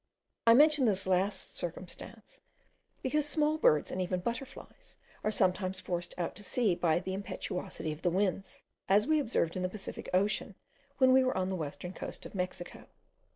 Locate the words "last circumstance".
1.05-2.41